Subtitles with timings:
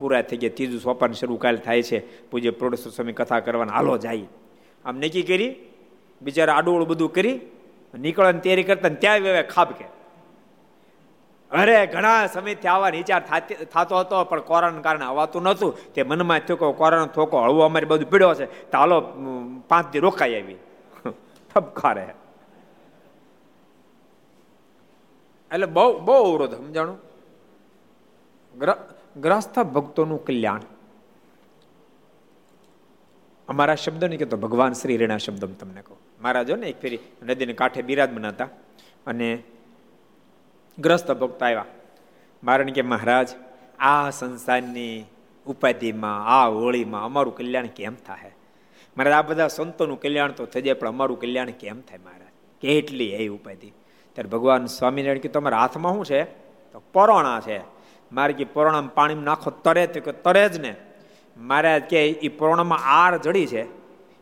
[0.00, 1.98] પૂરા થઈ ગયા ત્રીજું સોપાન શરૂ કાલ થાય છે.
[2.30, 3.72] પૂજ્ય પ્રોડ્યુસર સ્વામી કથા કરવાના.
[3.72, 4.26] હાલો જાય.
[4.84, 5.54] આમ નક્કી કરી,
[6.22, 7.40] બિચારા આડું બધું કરી
[7.94, 9.84] નીકળવાની તૈયારી કરતા ત્યાં વેવે ખાબ કે.
[11.50, 13.22] અરે, ઘણા સમયથી આવા વિચાર
[13.72, 15.74] થતો હતો, પણ કોરોના કારણે આવતું નહોતું.
[15.94, 18.46] તે મનમાં થયો કે કોરોના થોકો હળવો અમારી બધું પીડ્યો છે.
[18.70, 19.00] તો હાલો
[19.68, 20.56] પાંચ દી રોકાઈ આવી.
[21.54, 22.02] ઠપકારે
[25.52, 26.98] એટલે બહુ બહુ અવરોધ, સમજાણું?
[29.20, 30.60] ગ્રસ્થ ભક્તોનું કલ્યાણ.
[33.48, 35.98] અમારા શબ્દ નહીં કહેતો, ભગવાન શ્રી રેણા શબ્દ તમને કહું.
[36.20, 38.48] મહારાજો ને, એક ફેરી નદીને કાંઠે બિરાજમાન હતા
[39.06, 39.42] અને
[40.78, 41.64] ગ્રસ્ત ભક્ત આવ્યા.
[42.44, 43.28] મારણ કે, મહારાજ,
[43.78, 45.04] આ સંસારની
[45.46, 48.34] ઉપાધિમાં, આ હોળીમાં અમારું કલ્યાણ કેમ થાય?
[48.96, 52.60] મારે આ બધા સંતોનું કલ્યાણ તો થઈ જાય પણ અમારું કલ્યાણ કેમ થાય, મહારાજ?
[52.60, 53.72] કેટલી એ ઉપાધિ?
[54.12, 56.24] ત્યારે ભગવાન સ્વામિનારાયણ કે, તમારા હાથમાં શું છે?
[56.72, 57.77] તો પરોણા છે.
[58.12, 60.74] મારે કે પરોણામાં પાણી નાખો, તરે તો કે તરે જ ને.
[61.36, 63.64] મારે કે એ પરોણામાં આર જડી છે.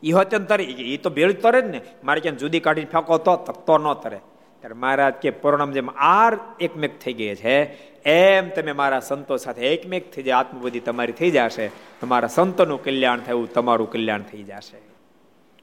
[0.03, 1.81] એ હોતે તરી એ તો ભેળ તરે જ ને.
[2.05, 4.21] મારે ક્યાં જુદી કાઢીને ફેંકો તો તો ન તરે.
[4.61, 7.57] ત્યારે મહારાજ કે પરોણામ જેમ આર એકમેક થઈ ગઈ છે,
[8.03, 11.71] એમ તમે મારા સંતો સાથે એકમેક થઈ જાય આત્મબુદ્ધિ તમારી થઈ જશે.
[12.01, 14.81] તમારા સંતોનું કલ્યાણ થયું તમારું કલ્યાણ થઈ જશે.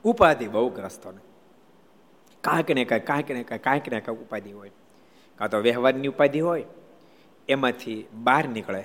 [0.03, 1.21] ઉપાધિ બહુ ગ્રસ્તોને
[2.41, 4.71] કાંઈક ને કાંઈ કાંઈક ને કાંઈ કાંઈક ને કાંઈક ઉપાધિ હોય.
[5.37, 6.65] કાં તો વ્યવહારની ઉપાધિ હોય
[7.49, 8.83] એમાંથી બહાર નીકળે.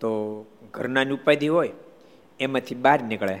[0.00, 0.10] તો
[0.70, 1.70] ઘરનાની ઉપાધિ હોય,
[2.40, 3.36] એમાંથી બહાર નીકળે.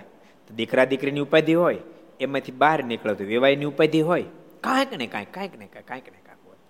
[0.48, 1.78] તો દીકરા દીકરીની ઉપાધિ હોય,
[2.20, 3.14] એમાંથી બહાર નીકળે.
[3.14, 4.24] તો વેવાયની ઉપાધિ હોય,
[4.60, 6.60] કાંઈક ને કાંઈક કાંઈક ને કાંઈક કાંઈક ને કાંઈક હોય.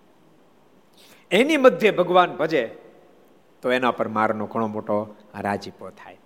[1.31, 2.65] એની મધ્ય ભગવાન ભજે,
[3.63, 6.19] તો એના પર મારનો ઘણો મોટો રાજીપો થાય.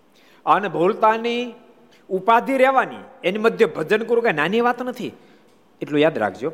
[0.46, 1.54] અને ભૂલતાની
[2.10, 5.12] ઉપાધિ રહેવાની, એની મધ્ય ભજન કરવું કઈ નાની વાત નથી,
[5.82, 6.52] એટલું યાદ રાખજો.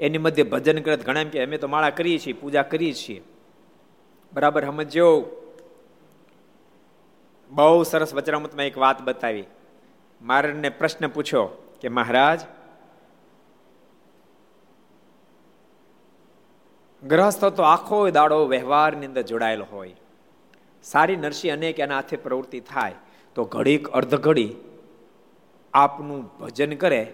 [0.00, 3.22] એની મધ્ય ભજન કરે ઘણા એમ કે અમે તો માળા કરીએ છીએ, પૂજા કરીએ છીએ.
[4.34, 5.06] બરાબર સમજો
[7.50, 9.44] બહુ સરસ વચરામતમાં એક વાત બતાવી.
[10.22, 11.44] મારને પ્રશ્ન પૂછ્યો
[11.80, 12.40] કે મહારાજ
[17.04, 19.94] ગ્રહસ્થ તો આખો દાડો વ્યવહારની અંદર જોડાયેલો હોય.
[20.82, 22.94] સારી નરસી અનેક એના હાથે પ્રવૃત્તિ થાય.
[23.34, 24.54] તો ઘડીક અર્ધ ઘડી
[25.74, 27.12] આપનું ભજન કરે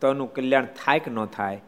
[0.00, 1.60] તો એનું કલ્યાણ થાય કે ન થાય?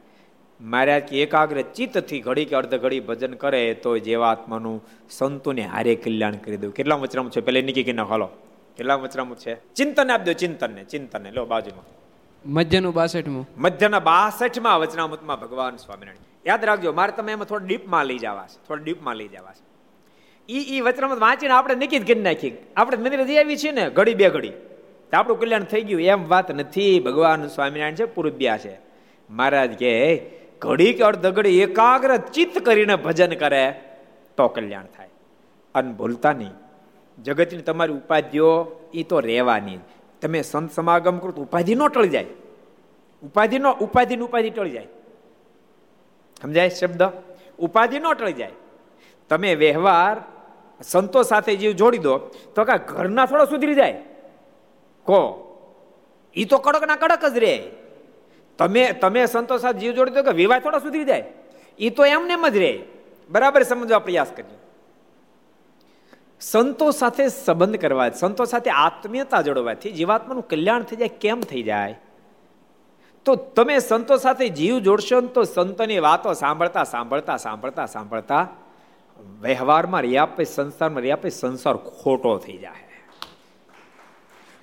[0.61, 5.95] મારે કે એકાગ્ર ચિત્તથી ઘડી કે અર્ધ ઘડી ભજન કરે તો જેવા આત્માનું સંતોને હારે
[5.95, 6.73] કલ્યાણ કરી દઉં.
[6.73, 7.41] કેટલા વચરામ છે?
[7.41, 8.29] પેલા નીકી ના હાલો.
[8.77, 9.75] કેટલા વચરામ છે?
[9.75, 11.85] ચિંતન આપી દો ચિંતન ને ચિંતન ને લો બાજુમાં.
[12.47, 13.49] મધ્યનું બાસઠમું.
[13.59, 16.49] મધ્યના બાસઠમાં વચનામૃતમાં ભગવાન સ્વામિનારાયણ.
[16.49, 18.67] યાદ રાખજો મારે તમે એમાં થોડા ડીપમાં લઈ જવા છે.
[18.67, 19.71] થોડા ડીપમાં લઈ જવા છે.
[20.53, 22.53] ઈ ઈ વચનામૃત વાંચીને આપણે નિકિત કરી નાખી.
[22.77, 24.49] આપણે મંદિરે જઈ આવી છીએ ને ઘડી બે ઘડી.
[24.49, 26.01] તો આપણું કલ્યાણ થઈ ગયું.
[26.01, 27.01] એમ વાત નથી.
[27.01, 28.79] ભગવાન સ્વામિનારાયણ છે પૂર્વ્યા છે.
[29.31, 30.23] મહારાજ કે
[30.61, 33.81] ઘડી કે અડધગડી એકાગ્ર ચિત્ત કરીને ભજન કરે,
[34.37, 35.09] તો કલ્યાણ થાય.
[35.75, 36.51] અને ભૂલતા નહીં.
[37.23, 39.79] જગતની તમારી ઉપાધિઓ એ તો રહેવાની
[40.23, 42.27] તમે સંત સમાગમ કરો તો ઉપાધિ ન ટળી જાય.
[43.23, 44.87] ઉપાધિ નો, ઉપાધિ ઉપાધિ ટળી જાય.
[46.43, 47.03] સમજાય શબ્દ?
[47.59, 48.53] ઉપાધિ ન ટળી જાય.
[49.29, 50.17] તમે વ્યવહાર
[50.83, 52.19] સંતો સાથે જીવ જોડી દો,
[52.55, 53.93] તો કા ઘરના થોડા સુધરી જાય.
[55.05, 55.47] કો?
[56.35, 57.73] એ તો કડક ના કડક જ રે.
[58.61, 61.25] તમે તમે સંતો સાથે જીવ જોડી દો કે વિવાહ થોડા સુધરી જાય?
[61.79, 62.73] એ તો એમને એમ જ રહે.
[63.31, 64.59] બરાબર સમજવા પ્રયાસ કરીએ
[66.41, 71.99] સંતો સાથે સંબંધ કરવા, સંતો સાથે આત્મીયતા જોડવાથી જીવાત્માનું કલ્યાણ થઈ જાય, કેમ થઈ જાય?
[73.25, 78.49] તો તમે સંતો સાથે જીવ જોડશો તો સંતોની વાતો સાંભળતા સાંભળતા સાંભળતા સાંભળતા
[79.41, 82.89] વ્યવહારમાં રહ્યા પછી, સંસારમાં રહ્યા પછી સંસાર ખોટો થઈ જાય.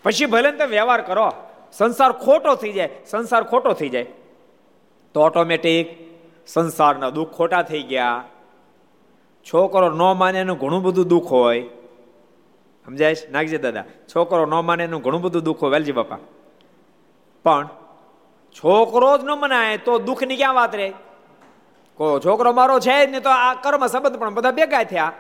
[0.03, 1.31] પછી ભલે તમે વ્યવહાર કરો.
[1.72, 4.06] સંસાર ખોટો થઈ જાય, સંસાર ખોટો થઈ જાય.
[5.14, 5.88] તો ઓટોમેટિક
[6.48, 8.24] સંસારના દુઃખ ખોટા થઈ ગયા.
[9.54, 11.62] છોકરો ન માને એનું ઘણું બધું દુઃખ હોય.
[12.86, 13.84] સમજાય નાગજી દાદા,
[14.16, 15.72] છોકરો ન માને એનું ઘણું બધું દુઃખ હોય.
[15.72, 16.18] વેલજી બાપા.
[17.44, 17.70] પણ
[18.54, 20.94] છોકરો જ ન મનાય તો દુઃખની ક્યાં વાત રહે
[21.98, 25.14] કો છોકરો મારો છે જ નહીં તો આ કર્મ સંબંધ પણ બધા ભેગા થયા.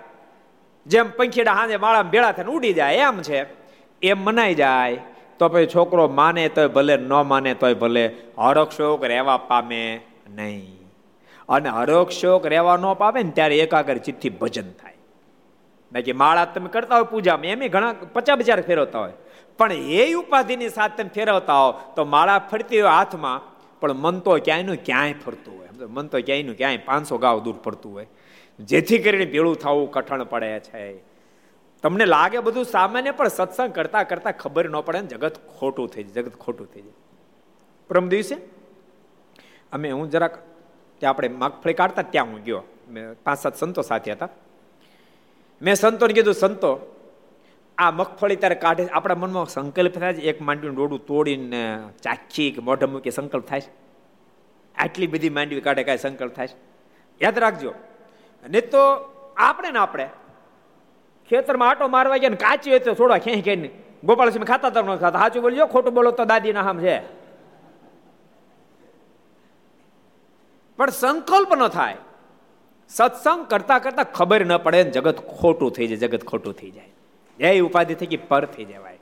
[0.85, 3.45] જેમ પંખીડા હાજે માળા ભેળા થઈને ઉડી જાય, એમ છે.
[4.01, 5.01] એમ મનાઈ જાય.
[5.39, 10.77] તો પછી છોકરો માને તોય ભલે, ન માને તોય ભલે હરક શોક રહેવા પામે નહીં.
[11.49, 14.93] અને હરક શોક રહેવા ન પામે ને ત્યારે એકાગ્ર ચિત્તથી ભજન થાય.
[15.93, 19.13] બાકી માળા તમે કરતા હોય પૂજામાં, એમ ઘણા પચાસ હજાર ફેરવતા હોય.
[19.57, 23.41] પણ એ ઉપાધિની સાથે તમે ફેરવતા હો, તો માળા ફરતી હોય હાથમાં,
[23.79, 25.67] પણ મન તો ક્યાંયનું ક્યાંય ફરતું હોય.
[25.87, 28.07] મન તો ક્યાંયનું ક્યાંય પાંચસો ગાવ દૂર ફરતું હોય.
[28.59, 31.16] જેથી કરીને ભેળું થવું કઠણ પડે છે.
[31.83, 36.03] તમને લાગે બધું સામાન્ય, પણ સત્સંગ કરતા કરતા ખબર ન પડે ને જગત ખોટું થઈ
[36.03, 36.93] જાય, જગત ખોટું થઈ જાય.
[37.89, 38.35] પરમ દિવસે
[39.71, 40.37] અમે, હું જરાક
[40.99, 42.63] ત્યાં આપણે મગફળી કાઢતા, ત્યાં હું ગયો.
[42.89, 44.29] મેં પાંચ સાત સંતો સાથે હતા.
[45.61, 46.95] મેં સંતોને કીધું, સંતો,
[47.77, 52.61] આ મગફળી ત્યારે કાઢે આપણા મનમાં સંકલ્પ થાય છે, એક માંડવીનું ડોડું તોડીને ચાખી કે
[52.61, 53.71] મોઢા મૂકી સંકલ્પ થાય છે.
[54.75, 56.55] આટલી બધી માંડવી કાઢે, કાંઈ સંકલ્પ થાય છે.
[57.21, 57.73] યાદ રાખજો.
[58.49, 58.79] નહીં તો
[59.37, 60.09] આપણે ને આપણે
[61.29, 63.71] ખેતરમાં આટો મારવા ગયા ને કાચી હોય તો થોડા ખેંચ ખેંચ
[64.03, 67.01] ગોપાલસિંહ ખાતા તર ન ખાતા સાચું બોલજો, ખોટું બોલો તો દાદી ના હામ છે.
[70.77, 71.97] પણ સંકલ્પ ન થાય.
[72.89, 76.89] સત્સંગ કરતા કરતા ખબર ન પડે ને જગત ખોટું થઈ જાય, જગત ખોટું થઈ જાય.
[77.39, 78.97] એ ઉપાધિ થઈ ગઈ, પર થઈ જવાય.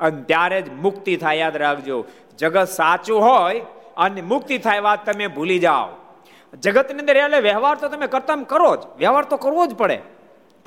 [0.00, 2.04] અને ત્યારે જ મુક્તિ થાય, યાદ રાખજો.
[2.38, 3.60] જગત સાચું હોય
[3.96, 5.88] અને મુક્તિ થાય વાત તમે ભૂલી જાઓ.
[6.60, 8.80] જગતની અંદર એટલે વ્યવહાર તો તમે કરતા કરો જ.
[8.98, 10.17] વ્યવહાર તો કરવો જ પડે.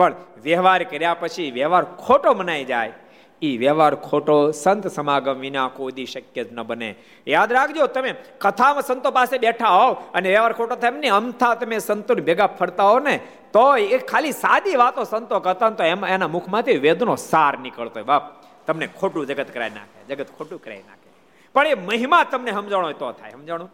[0.02, 2.94] પણ વ્યવહાર કર્યા પછી વ્યવહાર ખોટો મનાઈ જાય.
[3.42, 6.90] એ વ્યવહાર ખોટો સંત સમાગમ વિના કોઈ શક્ય જ ન બને.
[7.28, 11.80] યાદ રાખજો, તમે કથામાં સંતો પાસે બેઠા હોવ અને વ્યવહાર ખોટો થાય એમને અમથા તમે
[11.80, 13.16] સંતો ભેગા ફરતા હો ને
[13.54, 18.04] તો એ ખાલી સાદી વાતો સંતો કરતા તો એમાં એના મુખમાંથી વેદનો સાર નીકળતો હોય.
[18.04, 18.24] બાપ,
[18.68, 21.10] તમને ખોટું જગત કરાવી નાખે, જગત ખોટું કરાવી નાખે.
[21.56, 23.70] પણ એ મહિમા તમને સમજાણો તો થાય, સમજાણું?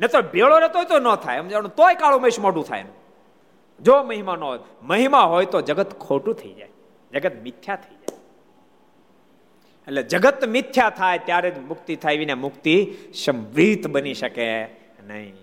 [0.00, 1.70] ને તો ભેળો રહેતો હોય તો ન થાય, સમજાણું?
[1.74, 2.84] તોય કાળું મહેશ મોઢું થાય
[3.80, 6.68] જો મહિમા ન હોય, મહિમા હોય તો જગત ખોટું થઈ જાય.
[7.12, 8.16] જગત મિથ્યા થઈ જાય.
[9.88, 12.94] એટલે જગત મિથ્યા થાય ત્યારે જ મુક્તિ થાય વિને મુક્તિ
[13.24, 14.62] સંવિત બની શકે
[15.06, 15.34] નહીં.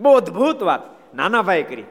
[0.00, 0.80] બહુ અદભુત વાત.
[1.16, 1.84] નાના ભાઈ કરી.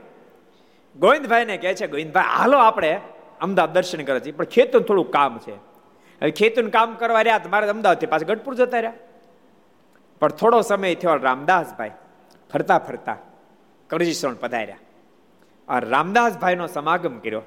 [0.99, 3.01] ગોવિંદભાઈને કહે છે, ગોવિંદભાઈ, હાલો આપણે
[3.41, 5.55] અમદાવાદ દર્શન કરે છે પણ ખેતનું થોડું કામ છે.
[6.21, 8.93] હવે ખેતનું કામ કરવા રહ્યા મારે અમદાવાદથી પાછા ગઢપુર જતા રહ્યા.
[10.19, 11.91] પણ થોડો સમય થયો રામદાસભાઈ
[12.53, 13.17] ફરતા ફરતા
[13.87, 14.77] કરજીસણ પધાર્યા.
[15.69, 17.41] આ રામદાસભાઈનો સમાગમ કર્યો.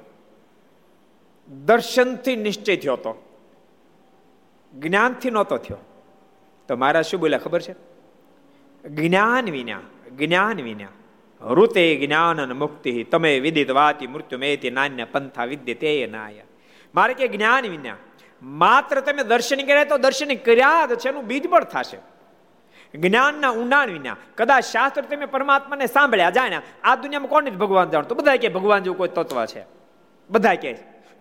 [1.49, 3.39] દર્શનથી નિશ્ચય થયો હતો.
[4.79, 5.77] જ્ઞાનથી નહોતો થયો.
[6.69, 7.75] તો મારા શું બોલ્યા ખબર છે?
[8.89, 9.81] જ્ઞાન વિના
[10.17, 10.89] જ્ઞાન વિના,
[11.47, 16.45] ઋતે જ્ઞાન મુક્તિ, તમે વિદિત વાતી મૃત્યુ મેથી નાન્ય પંથા વિદ્ય તે નાય
[16.95, 17.97] મારે કે જ્ઞાન વિના,
[18.43, 22.12] માત્ર તમે દર્શન કર્યા તો દર્શન કર્યા જ છે, એનું બીજ પણ થશે.
[22.95, 24.17] જ્ઞાનના ઊંડાણ વિના.
[24.37, 28.15] કદાચ શાસ્ત્ર તમે પરમાત્માને સાંભળ્યા, જાણ્યા, આ દુનિયામાં કોણ ભગવાન જાણતો?
[28.15, 29.67] બધા કે ભગવાન જેવું કોઈ તત્વ છે.
[30.31, 30.79] બધા કે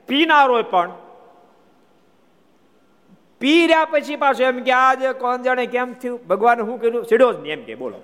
[0.07, 0.91] પીનારો પણ.
[3.39, 6.27] પી રહ્યા પછી પાછું એમ કે, આજે કોણ જાણે કેમ થયું?
[6.27, 7.05] ભગવાન શું કર્યું?
[7.05, 8.01] સીડો જ નહીં એમ કે, બોલો.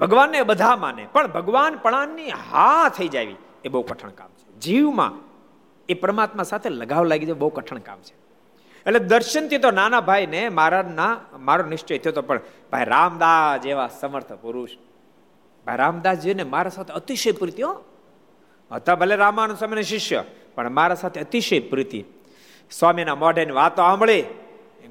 [0.00, 4.60] ભગવાનને બધા માને, પણ ભગવાન પણાની હા થઈ જાવી એ બહુ કઠણ કામ છે.
[4.60, 5.12] જીવમાં
[5.88, 8.21] એ પરમાત્મા સાથે લગાવ લાગી જાય, બહુ કઠણ કામ છે.
[8.86, 10.84] એટલે દર્શનથી તો નાના ભાઈને મારા
[11.38, 12.40] મારો નિશ્ચય થયો તો પણ
[12.72, 14.70] ભાઈ રામદાસ જેવા સમર્થ પુરુષ.
[15.66, 17.62] ભાઈ રામદાસજીને મારા સાથે અતિશય પ્રીતિ
[18.70, 20.24] હતા ભલે રામાનુ સ્વામીના શિષ્ય,
[20.54, 22.04] પણ મારા સાથે અતિશય પ્રીતિ.
[22.70, 24.24] સ્વામીના મોઢેની વાતો સાંભળી,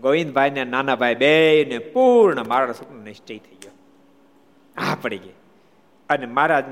[0.01, 1.31] ગોવિંદભાઈ ને નાના ભાઈ બે
[1.69, 3.73] ને પૂર્ણ મારા સ્વપ્ન નિશ્ચય થઈ ગયો.
[4.81, 5.37] હા પડી ગઈ.
[6.09, 6.65] અને મહારાજ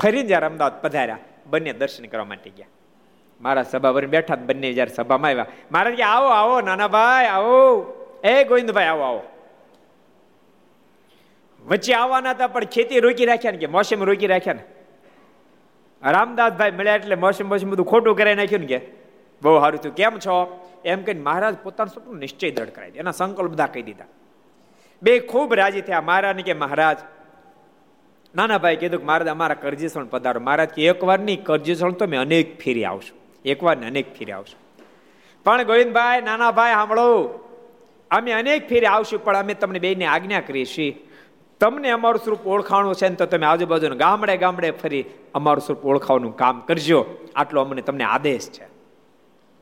[0.00, 2.72] ફરીને જ્યારે અમદાવાદ પધાર્યા, બંને દર્શન કરવા માટે ગયા.
[3.40, 5.46] મારા સભા વળી બેઠા બંને જયારે સભામાં આવ્યા.
[5.72, 7.86] મહારાજ કે આવો આવો નાના ભાઈ આવો.
[8.24, 9.22] એ ગોવિંદભાઈ, આવો આવો.
[11.66, 14.64] વચ્ચે આવવાના હતા, પણ ખેતી રોકી રાખ્યા ને કે મોસમ રોકી રાખ્યા ને.
[16.10, 18.80] રામદાસભાઈ મળ્યા એટલે મોસમ મોસમ બધું ખોટું કરાવી નાખ્યું ને કે.
[19.42, 19.94] બહુ સારું થયું.
[19.94, 20.66] કેમ છો?
[20.84, 22.98] એમ કહીને મહારાજ પોતાનું સપનું નિશ્ચય દ્રઢ કરાવી દે.
[22.98, 24.04] એના સંકલ્પ બધા કહી દીધા.
[25.02, 26.98] બે ખૂબ રાજી થયા મહારાજ કે મહારાજ
[28.34, 30.40] નાના ભાઈ કીધું કે મહારાજ, અમારા કરજીસણ પધારો.
[30.40, 33.25] મહારાજ કે એક વાર નહીં, કરજીસણ તો મેં અનેક ફેરી આવશું.
[33.46, 34.60] એકવાર ને અનેક ફેરી આવશું.
[35.44, 37.24] પણ ગોવિંદભાઈ નાના ભાઈ સાંભળો.
[38.10, 41.02] અમે અનેક ફેરી આવશું, પણ અમે તમને બેને આજ્ઞા છીએ.
[41.60, 45.04] તમને અમારું સ્વરૂપ ઓળખાણું છે ને તો તમે આજુબાજુના ગામડે ગામડે ફરી
[45.34, 47.06] અમારું સ્વરૂપ ઓળખાવાનું કામ કરજો.
[47.34, 48.66] આટલો અમને તમને આદેશ છે.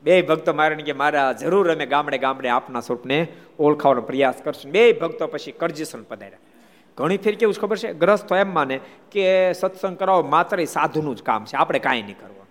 [0.03, 3.27] બે ભક્તો મારે કે મારા જરૂર અમે ગામડે ગામડે આપના સ્વરૂપને
[3.59, 4.71] ઓળખાવાનો પ્રયાસ કરશું.
[4.71, 6.39] બે ભક્તો પછી કરજીસન પધાર્યા.
[6.97, 7.93] ઘણી ફેર કેવું ખબર છે?
[7.93, 8.79] ગ્રસ્ત એમ માને
[9.11, 11.57] કે સત્સંગ કરાવો, માત્ર સાધુનું જ કામ છે.
[11.57, 12.44] આપણે કાંઈ નહીં કરવું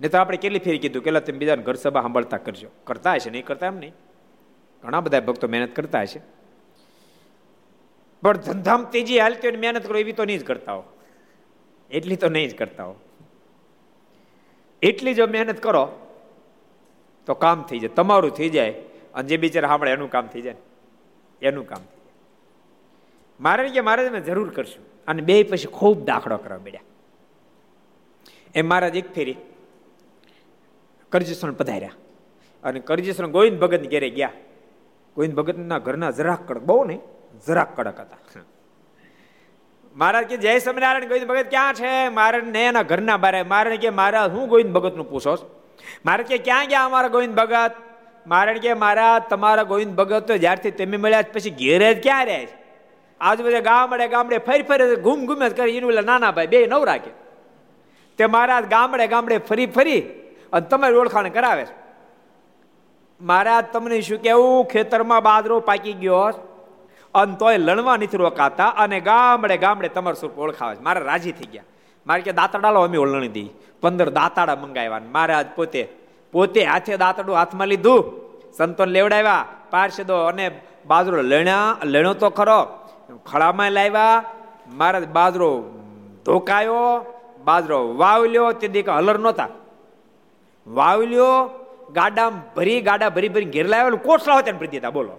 [0.00, 2.68] ને તો આપણે કેટલી ફેરી કીધું કે તમે બીજાને ઘર સભા સાંભળતા કરજો.
[2.84, 3.92] કરતા હશે નહીં કરતા એમ નહીં.
[4.82, 6.20] ઘણા બધા ભક્તો મહેનત કરતા હશે.
[8.22, 10.84] પણ ધંધામ તેજી હાલતી હોય મહેનત કરો એવી તો નહીં જ કરતા હો.
[11.90, 12.94] એટલી તો નહીં જ કરતા હો.
[14.82, 15.92] એટલી જો મહેનત કરો,
[17.26, 17.88] તો કામ થઈ જાય.
[17.88, 18.70] તમારું થઈ જાય
[19.14, 20.54] અને જે બિચારા સાંભળે એનું કામ થઈ જાય.
[21.42, 22.12] એનું કામ થઈ જાય.
[23.40, 25.04] મારે કે મારે તમે જરૂર કરશું.
[25.08, 26.80] અને બે પછી ખૂબ દાખલો કરવા બેડ્યા
[28.54, 29.36] એ મહારાજ એક ફેરી
[31.12, 31.90] કરજીસણ પધાર્યા.
[32.64, 34.30] અને કરજીસણ ગોવિંદ ભગત ઘેરે ગયા.
[35.16, 37.00] ગોવિંદ ભગતના ઘરના જરાક કડક, બહુ નહીં,
[37.46, 38.40] જરાક કડક હતા.
[39.96, 42.08] મહારાજ કે, જય સ્વામિનારાયણ, ગોવિંદ ભગત ક્યાં છે?
[42.08, 43.42] મારે ને એના ઘરના બારે.
[43.42, 45.36] મારે કે, મારા, હું ગોવિંદ ભગતનું પૂછો
[46.04, 47.72] મારે કે, ક્યાં ગયા અમારા ગોવિંદ ભગત?
[48.26, 52.46] મારે કે મારા તમારા ગોવિંદ ભગત તો જ્યારથી તમે મળ્યા પછી ઘેરે જ ક્યાં રહે
[52.46, 52.58] છે?
[53.20, 55.76] આજુબાજુ ગામડે ગામડે ફરી ફરી ઘૂમ ઘૂમે કરી.
[55.76, 57.10] એનું નાના ભાઈ બે નવ રાખે
[58.18, 60.02] તે મહારાજ ગામડે ગામડે ફરી ફરી
[60.52, 61.74] અને તમારી ઓળખાણ કરાવે છે.
[63.20, 66.20] મહારાજ, તમને શું કેવું ખેતરમાં બાજરો પાકી ગયો
[67.14, 70.82] અને તોય લણવા નથી રોકાતા અને ગામડે ગામડે તમારું સ્વરૂપ ઓળખાવે છે.
[70.82, 71.62] મારે રાજી થઈ ગયા.
[72.06, 73.50] મારે કે દાંતડાલો અમે ઓળણી દી.
[73.80, 75.88] પંદર દાંતાડા મંગાવ્યા મહારાજ પોતે
[76.32, 78.04] પોતે હાથે દાંતડું હાથમાં લીધું.
[78.52, 82.66] સંતોન લેવડાવ્યા પાર્ષદો અને બાજરો લણ્યા, લણ્યો તો ખરો.
[83.26, 84.24] ખળામાં લાવ્યા.
[84.68, 85.64] મહારાજ બાજરો
[86.24, 87.04] ધોકાયો,
[87.44, 89.48] બાજરો વાવલ્યો, તે દીક હલર નહોતા.
[90.68, 91.30] વાવલ્યો
[91.92, 95.18] ગાડા ભરી ગાડા ભરી ભરી ઘેર લાવેલું કોટલા હોય ભરી દીધા, બોલો.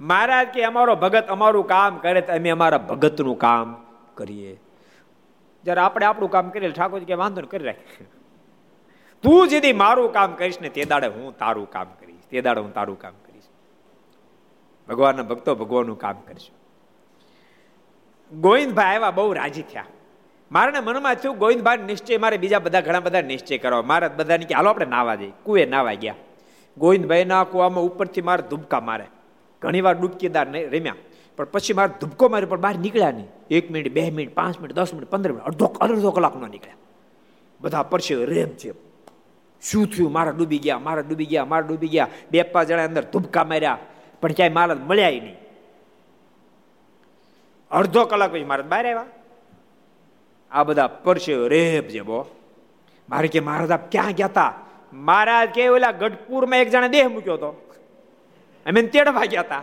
[0.00, 3.76] મહારાજ કે, અમારો ભગત અમારું કામ કરે તો અમે અમારા ભગતનું કામ
[4.14, 4.60] કરીએ.
[5.64, 8.04] જ્યારે આપણે આપણું કામ કરીએ ઠાકોરજી કે, વાંધો કરી રાખે
[9.22, 12.74] તું જેથી મારું કામ કરીશ ને તે દાડે હું તારું કામ કરીશ, તે દાડે હું
[12.74, 13.48] તારું કામ કરીશ.
[14.88, 16.56] ભગવાનના ભક્તો ભગવાનનું કામ કરશું.
[18.40, 19.84] ગોવિંદભાઈ આવ્યા, બહુ રાજી થયા.
[20.50, 23.82] મારાને મનમાં થયું ગોવિંદભાઈ નિશ્ચય મારે, બીજા બધા ઘણા બધા નિશ્ચય કરવા.
[23.82, 25.32] મારે બધાને કે, હાલો, આપણે નાવા જઈએ.
[25.44, 26.14] કુએ નાવા ગયા.
[26.76, 29.06] ગોવિંદભાઈ ના કુવામાં ઉપરથી મારે ધુબકા મારે.
[29.62, 30.94] ઘણી વાર ડૂબકીદાર રમ્યા,
[31.36, 34.76] પણ પછી મારે ધુબકો માર્યો, પણ બહાર નીકળ્યા નહીં એક મિનિટ, બે મિનિટ, પાંચ મિનિટ,
[34.76, 36.78] દસ મિનિટ, પંદર મિનિટ, અડધો અડધો કલાકનો નીકળ્યા.
[37.60, 38.70] બધા પરસે રેમ છે.
[39.62, 40.12] શું થયું?
[40.12, 42.08] મારા ડૂબી ગયા, મારા ડૂબી ગયા, મારા ડૂબી ગયા.
[42.30, 43.78] બે પાંચ જણા અંદર ધુબકા માર્યા,
[44.20, 45.36] પણ ક્યાંય મારા મળ્યા નહીં
[47.70, 49.15] અડધો કલાક પછી મારા બહાર આવ્યા.
[50.56, 52.26] આ બધા પરસ્યો રેપ છે, બો.
[53.08, 54.54] મારે કે મહારાજ, આપ ક્યાં ગયા હતા
[54.92, 57.48] મહારાજ કે ઓલા ગઢપુરમાં એક જણા દેહ મૂક્યો હતો
[58.66, 59.62] અમે તેડવા ગયા હતા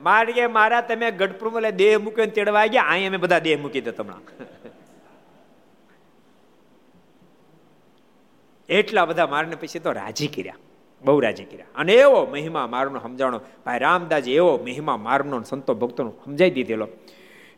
[0.00, 3.80] મારે કે મારા તમે ગઢપુરમાં દેહ મૂક્યો ને તેડવા ગયા, અહીં અમે બધા દેહ મૂકી
[3.80, 4.22] દે હમણાં.
[8.68, 10.56] એટલા બધા મારને પછી તો રાજી કર્યા.
[11.04, 11.66] બહુ રાજી કર્યા.
[11.74, 16.88] અને એવો મહિમા મારનો સમજાણો ભાઈ રામદાસ એવો મહિમા મારનો સંતો ભક્તોનો સમજાઈ દીધેલો.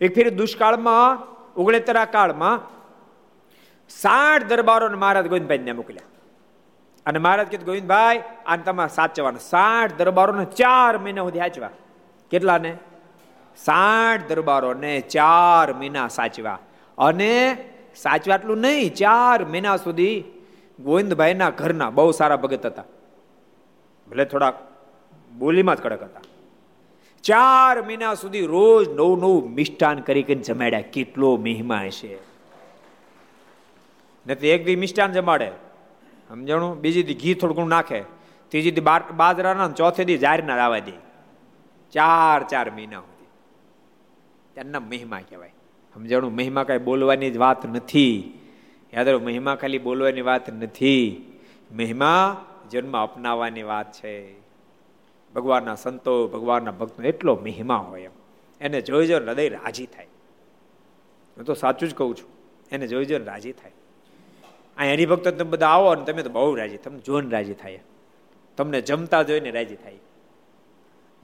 [0.00, 2.60] એક ફેરી દુષ્કાળમાં ઓગણેતરા કાળમાં
[3.88, 6.08] સાઠ દરબારોને મહારાજ ગોવિંદભાઈને મોકલ્યા.
[7.06, 11.70] અને મહારાજ કીધું, ગોવિંદભાઈ, આને તમારે સાચવાના સાઠ દરબારોને ચાર મહિના સુધી સાચવા.
[12.30, 12.76] કેટલાને?
[13.56, 16.58] સાઠ દરબારોને ચાર મહિના સાચવા.
[16.98, 17.64] અને
[17.96, 20.24] સાચવા એટલું નહીં, ચાર મહિના સુધી
[20.80, 22.84] ગોવિંદભાઈના ઘરના બહુ સારા ભગત હતા.
[24.10, 24.58] ભલે થોડાક
[25.38, 26.20] બોલીમાં જ કડક હતા.
[27.24, 30.80] ચાર મહિના સુધી રોજ નવું નવું મિષ્ટાન કરી કરીને જમાડ્યા.
[30.80, 32.18] કેટલો મહિમા હશે
[34.26, 35.50] નથી એક દી મિષ્ટાન જમાડે.
[36.28, 36.80] સમજણું?
[36.80, 38.00] બીજી દી ઘી થોડું નાખે.
[38.48, 38.80] ત્રીજી દી
[39.16, 40.92] બાજરાના ચોથે દી જાહેરના આવવા દે.
[41.92, 43.26] ચાર ચાર મહિના સુધી.
[44.60, 45.52] એમના મહિમા કહેવાય.
[45.94, 46.34] સમજણું?
[46.34, 48.38] મહિમા કાંઈ બોલવાની જ વાત નથી.
[48.94, 51.32] યાદ મહિમા ખાલી બોલવાની વાત નથી.
[51.72, 54.43] મહિમા જન્મ અપનાવવાની વાત છે.
[55.34, 58.10] ભગવાનના સંતો, ભગવાનના ભક્તો, એટલો મહિમા હોય એમ.
[58.60, 60.06] એને જોઈ જો હૃદય રાજી થાય.
[61.36, 62.28] હું તો સાચું જ કહું છું.
[62.70, 63.72] એને જોઈ જો રાજી થાય.
[64.76, 67.82] આ હરિભક્તો તમે બધા આવો ને તમે તો બહુ રાજી તમને જોઈને રાજી થાય.
[68.56, 69.98] તમને જમતા જોઈને રાજી થાય.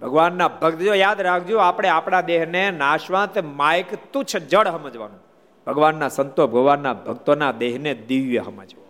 [0.02, 5.18] ભગવાનના ભક્ત જો યાદ રાખજો, આપણે આપણા દેહને નાશવાંત માયક તુચ્છ જળ સમજવાનું.
[5.66, 8.89] ભગવાનના સંતો, ભગવાનના ભક્તોના દેહને દિવ્ય સમજવો.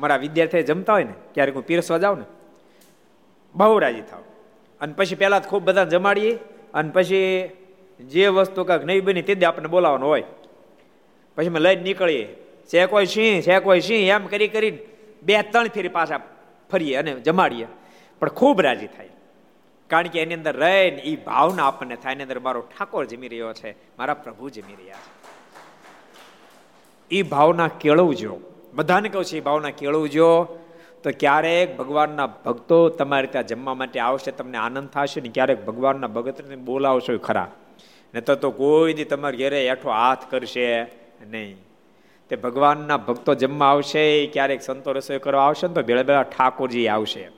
[0.00, 2.24] અમારા વિદ્યાર્થી જમતા હોય ને, ક્યારેક હું પીરસવા જાઉં ને,
[3.54, 4.22] બહુ રાજી થાવ
[4.80, 6.38] અને પછી પહેલાં ખૂબ બધા જમાડીએ,
[6.74, 7.50] અને પછી
[8.00, 10.24] જે વસ્તુ કાંઈક નહીં બની તે આપણને બોલાવવાનું હોય.
[11.36, 12.24] પછી અમે લઈને નીકળીએ.
[12.74, 14.78] છે કોઈ સિંહ છે કોઈ સિંહ, એમ કરી કરી
[15.22, 16.20] બે ત્રણ ફેરી પાછા
[16.72, 17.66] ફરીએ અને જમાડીએ.
[18.20, 19.08] પણ ખૂબ રાજી થાય.
[19.88, 22.12] કારણ કે એની અંદર રહીને એ ભાવના આપણને થાય.
[22.12, 25.10] એની અંદર મારો ઠાકોર જમી રહ્યો છે, મારા પ્રભુ જમી રહ્યા છે.
[27.10, 28.40] એ ભાવના કેળવજો.
[28.74, 30.58] બધાને કહું છું, એ ભાવના કેળવજો.
[31.02, 36.06] તો ક્યારેક ભગવાનના ભક્તો તમારે ત્યાં જમવા માટે આવશે, તમને આનંદ થશે ને ક્યારેક ભગવાનના
[36.06, 37.50] ભગતને બોલાવશો ખરા.
[38.14, 40.82] ને તો કોઈ દી તમારે ઘેરે હેઠો હાથ કરશે
[41.30, 41.56] નહીં.
[42.28, 46.88] તે ભગવાનના ભક્તો જમવા આવશે ક્યારેક સંતો રસોઈ કરવા આવશે ને તો ભેળા ભેળા ઠાકોરજી
[46.88, 47.28] આવશે.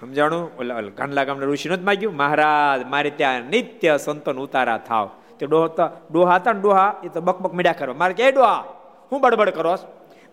[0.00, 0.58] સમજાણું?
[0.58, 2.16] ઓલા ગાંડલા ગામના ઋષિ નથી માગ્યું?
[2.16, 5.10] મહારાજ, મારે ત્યાં નિત્ય સંતોન ઉતારા થાવ.
[5.38, 7.94] તે ડોહા ડોહા હતા ને ડોહા, એ તો બકબક મીડા કરવા.
[7.94, 8.64] મારે ક્યાંય ડોહા?
[9.12, 9.76] હું બડબડ કરો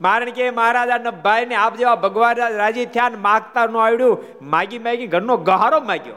[0.01, 4.24] મારણ કે મહારાજા આ ભાઈ ને આપ જેવા ભગવાન રાજી થયા ને માગતા નું આવડ્યું,
[4.41, 6.13] માગી માગી ઘરનો ગહારો માગ્યો.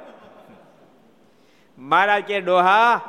[1.79, 3.01] મહારાજ કે, ડોહા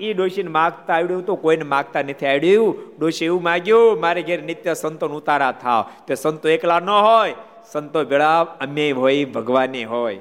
[0.00, 2.78] એ ડોશીને માગતા આવડ્યું તો કોઈને માગતા નથી આવડ્યું.
[2.98, 5.84] ડોશી એવું માગ્યું, મારે ઘેર નિત્ય સંતો ઉતારા થાવ.
[6.06, 7.34] તે સંતો એકલા ન હોય,
[7.72, 10.16] સંતો ભેળા અમે હોય, ભગવાને હોય.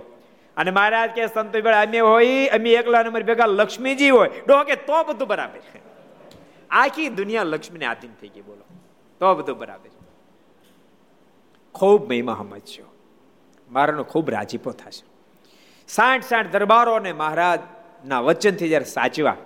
[0.57, 4.29] અને મહારાજ કે, સંતો ભેળા અમે હોય, અમે એકલા નંબર ભેગા લક્ષ્મીજી હોય.
[4.47, 5.59] ડો કે, તો બધું બરાબર
[6.71, 8.63] આખી દુનિયા લક્ષ્મીને આધીન થઈ ગઈ, બોલો.
[9.21, 9.89] તો બધું બરાબર
[11.75, 12.89] ખૂબ મહિમા સમજ્યો
[13.69, 15.05] મારાનો ખૂબ રાજીપો થશે.
[15.87, 19.37] સાઠ સાઠ દરબારો અને મહારાજના વચનથી જ્યારે સાચવા,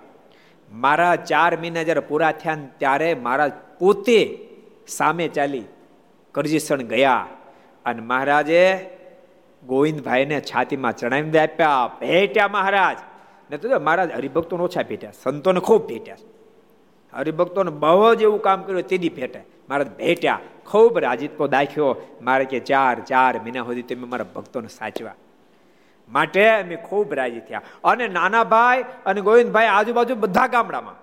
[0.70, 4.20] મારા ચાર મહિના જ્યારે પૂરા થયા ત્યારે મારા પોતે
[4.88, 5.64] સામે ચાલી
[6.34, 7.26] કરજીસણ ગયા
[7.84, 8.62] અને મહારાજે
[9.62, 12.98] ગોવિંદભાઈને છાતીમાં ચણાવી આપ્યા, ભેટ્યા મહારાજ.
[13.50, 16.16] ને તો મહારાજ હરિભક્તો ઓછા ભેટ્યા, સંતોને ખૂબ ભેટ્યા.
[17.14, 19.42] હરિભક્તોને બહુ જ એવું કામ કર્યું, તેની ભેટે.
[19.68, 20.40] મારા ભેટ્યા.
[20.66, 21.96] ખૂબ રાજીતકો દાખ્યો.
[22.22, 25.14] મારે કે ચાર ચાર મહિના સુધી તમે મારા ભક્તોને સાચવા.
[26.08, 27.62] માટે અમે ખૂબ રાજી થયા.
[27.84, 30.94] અને નાના ભાઈ અને ગોવિંદભાઈ આજુબાજુ બધા ગામડામાં.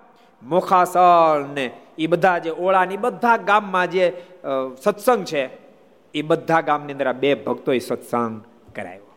[0.42, 4.12] મોખાસળ ને એ બધા જે ઓળાની બધા ગામમાં જે
[4.82, 5.48] સત્સંગ છે
[6.14, 8.42] એ બધા ગામની અંદર આ બે ભક્તોએ સત્સંગ
[8.74, 9.09] કરાયો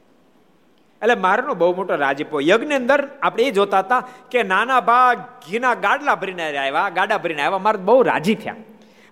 [1.03, 2.39] એટલે મારનો બહુ મોટો રાજીપો.
[2.39, 7.41] યજ્ઞ અંદર આપણે એ જોતા હતા કે નાના ભાગ ઘીના ગાડલા ભરીને આવ્યા, ગાડા ભરીને
[7.41, 7.57] આવ્યા.
[7.57, 8.55] મારે બહુ રાજી થયા.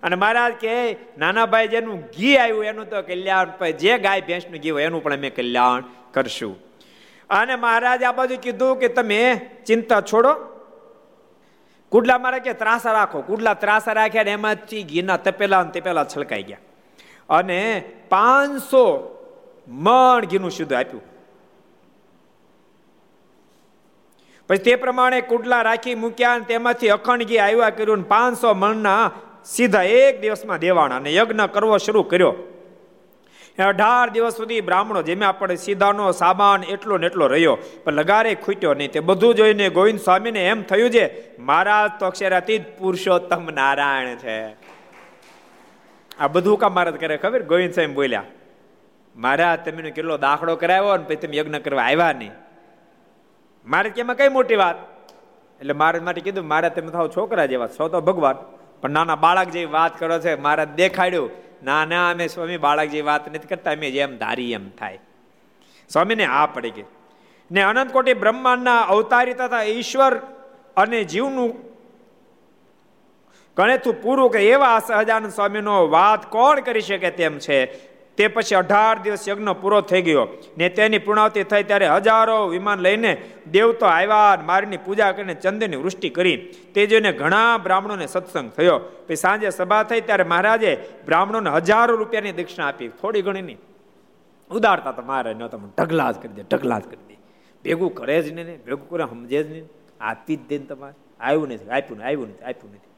[0.02, 4.70] અને મહારાજ કે, નાના ભાઈ જેનું ઘી આવ્યું, એનું તો કલ્યાણ જે ગાય ભેંસનું ઘી
[4.70, 5.82] હોય, એનું પણ અમે કલ્યાણ
[6.12, 6.56] કરશું.
[7.30, 10.34] અને મહારાજ આ બાજુ કીધું કે, તમે ચિંતા છોડો.
[11.88, 13.20] કુડલા મારે કે ત્રાસા રાખો.
[13.20, 16.58] કુડલા ત્રાસા રાખ્યા ને એમાંથી ઘીના તપેલા તપેલા છલકાઈ ગયા.
[17.28, 19.08] અને પાંચસો
[19.68, 21.11] મણ ઘીનું શુદ્ધ આપ્યું.
[24.48, 29.04] પછી તે પ્રમાણે કુડલા રાખી મૂક્યા અને તેમાંથી અખંડ ઘી આવ્યા કર્યું પાંચસો મણના
[29.44, 32.34] સીધા એક દિવસમાં દેવાણા અને યજ્ઞ કરવો શરૂ કર્યો.
[33.58, 38.74] અઢાર દિવસ સુધી બ્રાહ્મણો જેમ આપણે સીધાનો સામાન એટલો ને એટલો રહ્યો, પણ લગારે ખૂટ્યો
[38.74, 38.92] નહીં.
[38.92, 41.04] તે બધું જોઈને ગોવિંદ સ્વામીને એમ થયું છે
[41.38, 44.36] મારા તો અક્ષરાતીત પુરુષોત્તમ નારાયણ છે.
[46.18, 47.42] આ બધું કામ મારા કરે ખબર?
[47.42, 48.24] ગોવિંદ સાહેબ બોલ્યા
[49.16, 52.34] મારા તમે કેટલો દાખલો કરાવ્યો ને પછી તમે યજ્ઞ કરવા આવ્યા નહીં.
[53.66, 54.76] મારે કેમાં કઈ મોટી વાત?
[55.60, 58.36] એટલે મારે માટે કીધું, મારે તમે થાવ છોકરા જેવા છો તો ભગવાન,
[58.80, 61.30] પણ નાના બાળક જેવી વાત કરો છે, મારે દેખાડ્યું
[61.62, 64.98] ના ના અમે સ્વામી, બાળક જેવી વાત નથી કરતા, અમે જેમ ધારી એમ થાય.
[65.88, 66.84] સ્વામીને આ પડી ગઈ.
[67.50, 70.14] ને અનંત કોટી બ્રહ્માંડના અવતારી તથા ઈશ્વર
[70.76, 71.72] અને જીવનું
[73.56, 77.91] ગણેતું પૂરું કે એવા સહજાનંદ સ્વામીનો વાત કોણ કરી શકે તેમ છે?
[78.16, 80.28] તે પછી અઢાર દિવસ યજ્ઞ પૂરો થઈ ગયો.
[80.58, 86.08] ને તેની પૂર્ણાવતિ થઈ ત્યારે હજારો વિમાન લઈને દેવતો આવ્યા મારીની પૂજા કરીને ચંદ્રની વૃષ્ટિ
[86.08, 86.36] કરી.
[86.74, 88.78] તે જોઈને ઘણા બ્રાહ્મણોને સત્સંગ થયો.
[88.78, 92.88] પછી સાંજે સભા થઈ ત્યારે મહારાજે બ્રાહ્મણોને હજારો રૂપિયાની દક્ષિણા આપી.
[92.88, 93.58] થોડી ઘણી નહીં.
[94.50, 97.16] ઉદારતા તો મારે, ન તમે ઢગલા જ કરી દે ઢગલા જ કરી દે.
[97.64, 99.64] ભેગું કરે જ નહીં ભેગું કરે, સમજે જ નહીં.
[100.00, 100.94] આપી જ દે તમારે.
[101.20, 102.91] આવ્યું નથી, આપ્યું નથી આવ્યું નથી, આપ્યું નથી.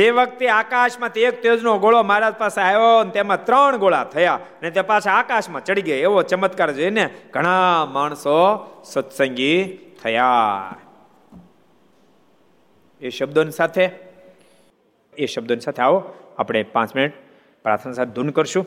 [0.00, 4.34] તે વખતે આકાશમાંથી એક તેજનો ગોળો મહારાજ પાસે આવ્યો અને તેમાં ત્રણ ગોળા થયા.
[4.34, 5.96] અને તે પાછા આકાશમાં ચડી ગયા.
[5.96, 8.36] એવો ચમત્કાર જોઈને ઘણા માણસો
[8.84, 10.28] સત્સંગી થયા.
[13.00, 13.90] એ શબ્દોની સાથે,
[15.18, 16.14] એ શબ્દોની સાથે આવો.
[16.38, 17.12] આપણે પાંચ મિનિટ
[17.62, 18.66] પ્રાર્થના સાથે ધૂન કરશું.